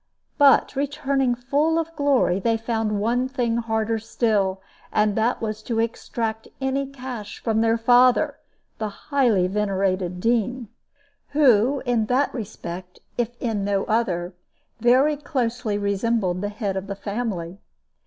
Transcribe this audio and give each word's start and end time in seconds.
But, 0.39 0.75
returning 0.75 1.35
full 1.35 1.77
of 1.77 1.95
glory, 1.95 2.39
they 2.39 2.57
found 2.57 2.99
one 2.99 3.29
thing 3.29 3.57
harder 3.57 3.99
still, 3.99 4.59
and 4.91 5.15
that 5.15 5.43
was 5.43 5.61
to 5.61 5.77
extract 5.79 6.47
any 6.59 6.87
cash 6.87 7.37
from 7.37 7.61
their 7.61 7.77
father, 7.77 8.39
the 8.79 8.89
highly 8.89 9.45
venerated 9.47 10.19
Dean, 10.19 10.69
who 11.33 11.83
in 11.85 12.07
that 12.07 12.33
respect, 12.33 12.97
if 13.15 13.39
in 13.39 13.63
no 13.63 13.83
other, 13.83 14.33
very 14.79 15.17
closely 15.17 15.77
resembled 15.77 16.41
the 16.41 16.49
head 16.49 16.75
of 16.75 16.87
the 16.87 16.95
family. 16.95 17.59